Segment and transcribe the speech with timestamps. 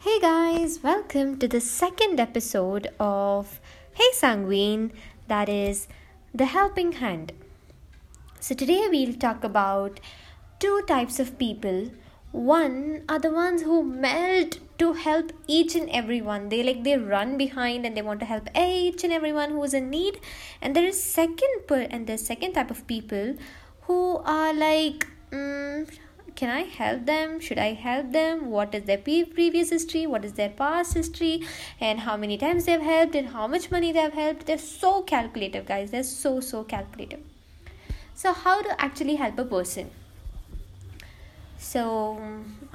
[0.00, 3.60] Hey guys, welcome to the second episode of
[3.94, 4.92] Hey Sanguine,
[5.26, 5.88] that is
[6.32, 7.32] The Helping Hand.
[8.38, 9.98] So, today we'll talk about
[10.60, 11.90] two types of people.
[12.30, 16.48] One are the ones who melt to help each and everyone.
[16.48, 19.74] They like they run behind and they want to help each and everyone who is
[19.74, 20.20] in need.
[20.62, 23.34] And there is second per and the second type of people
[23.88, 25.90] who are like mm,
[26.38, 27.40] can I help them?
[27.40, 28.50] Should I help them?
[28.56, 30.06] What is their previous history?
[30.06, 31.42] What is their past history?
[31.80, 34.46] And how many times they've helped and how much money they've helped?
[34.46, 35.90] They're so calculative, guys.
[35.90, 37.24] They're so, so calculative.
[38.14, 39.90] So, how to actually help a person?
[41.58, 42.22] So,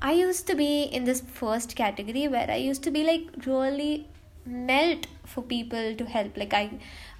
[0.00, 4.06] I used to be in this first category where I used to be like really
[4.46, 6.62] melt for people to help like i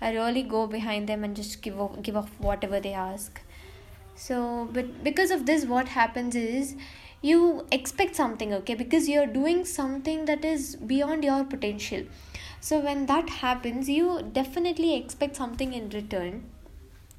[0.00, 3.42] i really go behind them and just give off, give off whatever they ask
[4.14, 6.77] so but because of this what happens is
[7.23, 8.74] you expect something okay?
[8.74, 12.05] Because you're doing something that is beyond your potential.
[12.60, 16.45] So when that happens you definitely expect something in return.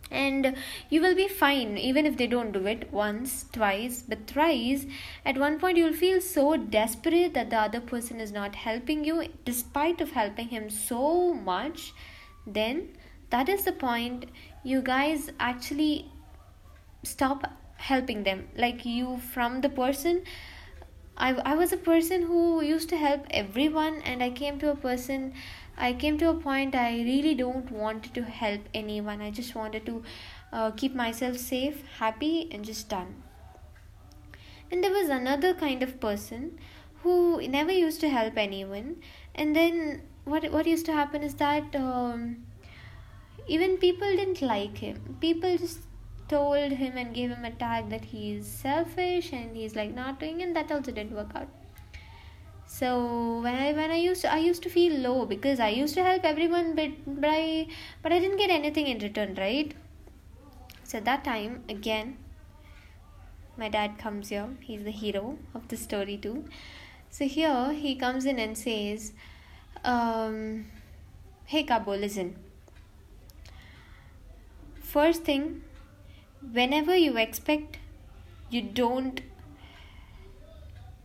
[0.10, 0.58] And
[0.90, 4.86] you will be fine even if they don't do it once twice but thrice.
[5.26, 9.28] At one point you'll feel so desperate that the other person is not helping you
[9.46, 11.94] despite of helping him so much.
[12.46, 12.90] Then
[13.30, 14.26] that is the point.
[14.64, 16.12] You guys actually
[17.04, 18.48] stop helping them.
[18.56, 20.24] Like you from the person
[21.18, 24.76] I, I was a person who used to help everyone and i came to a
[24.76, 25.34] person
[25.78, 29.22] i came to a point i really don't want to help anyone.
[29.22, 30.04] I just wanted to
[30.52, 33.24] uh, keep myself safe happy and just done.
[34.72, 36.58] And there was another kind of person
[37.04, 38.98] who never used to help anyone.
[39.36, 42.46] And then what what used to happen is that um,
[43.48, 45.18] even people didn't like him.
[45.20, 45.80] People just
[46.34, 50.42] told him and gave him a tag that he's selfish and he's like not doing
[50.42, 51.50] and that also didn't work out.
[52.74, 55.96] So when i when i used to i used to feel low because i used
[55.96, 57.68] to help everyone but but i
[58.02, 59.74] but i didn't get anything in return right?
[60.92, 62.18] So that time again
[63.58, 64.48] my dad comes here.
[64.62, 66.46] He's the hero of the story too.
[67.10, 69.12] So here he comes in and says
[69.84, 70.66] um,
[71.46, 72.36] hey kabo listen.
[74.94, 75.62] First thing
[76.42, 77.78] whenever you expect
[78.50, 79.22] you don't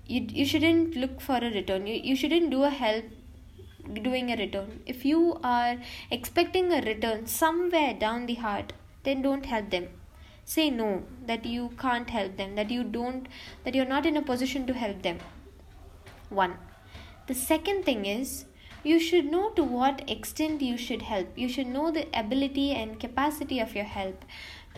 [0.07, 1.87] you, you shouldn't look for a return.
[1.87, 3.05] You, you shouldn't do a help
[4.03, 4.81] doing a return.
[4.87, 5.79] If you are
[6.11, 8.73] expecting a return somewhere down the heart
[9.05, 9.89] then don't help them.
[10.45, 13.27] Say no that you can't help them that you don't
[13.65, 15.19] that you're not in a position to help them.
[16.29, 16.59] One.
[17.27, 18.45] The second thing is
[18.85, 21.37] you should know to what extent you should help.
[21.37, 24.25] You should know the ability and capacity of your help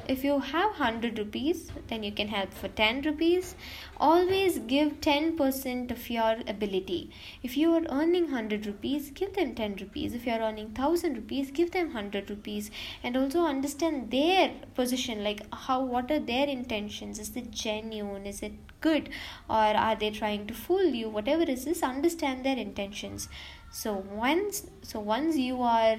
[0.06, 3.54] if you have 100 rupees then you can help for 10 rupees.
[3.96, 7.10] Always give 10% of your ability.
[7.42, 10.14] If you are earning 100 rupees give them 10 rupees.
[10.14, 12.70] If you are earning 1000 rupees give them 100 rupees.
[13.02, 17.18] And also understand their position like how what are their intentions?
[17.18, 18.26] Is it genuine?
[18.26, 19.08] Is it good?
[19.48, 21.08] Or are they trying to fool you?
[21.08, 23.28] Whatever it is understand their intentions.
[23.70, 25.98] So once so once you are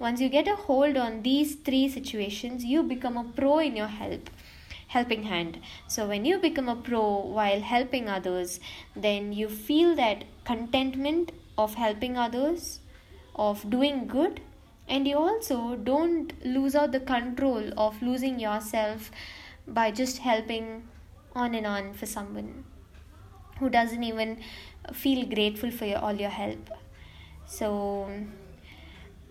[0.00, 3.86] once you get a hold on these three situations, you become a pro in your
[3.86, 4.30] help
[4.88, 5.60] helping hand.
[5.86, 8.58] So when you become a pro while helping others,
[8.96, 12.80] then you feel that contentment of helping others,
[13.36, 14.40] of doing good,
[14.88, 19.12] and you also don't lose out the control of losing yourself
[19.68, 20.88] by just helping
[21.36, 22.64] on and on for someone
[23.60, 24.38] who doesn't even
[24.92, 26.70] feel grateful for your, all your help.
[27.46, 28.10] So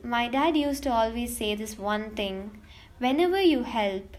[0.04, 2.62] my dad used to always say this one thing
[3.00, 4.18] whenever you help,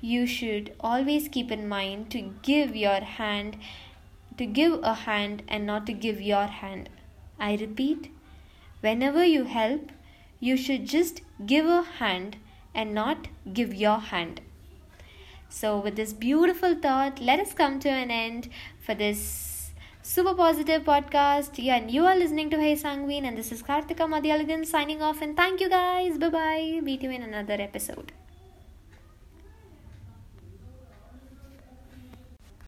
[0.00, 3.56] you should always keep in mind to give your hand,
[4.36, 6.88] to give a hand and not to give your hand.
[7.40, 8.12] I repeat,
[8.80, 9.90] whenever you help,
[10.40, 12.36] you should just give a hand
[12.74, 14.40] and not give your hand.
[15.48, 18.50] So, with this beautiful thought, let us come to an end
[18.80, 19.47] for this
[20.08, 21.58] super positive podcast.
[21.58, 25.20] Yeah, and you are listening to Hey Sanguine, and this is Kartika Madhyalagan signing off.
[25.20, 26.16] And thank you guys.
[26.16, 26.80] Bye bye.
[26.82, 28.12] Meet you in another episode.